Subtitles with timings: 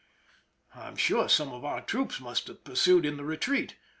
[0.73, 3.75] I am sure some of our troops must have pursued in the retreat.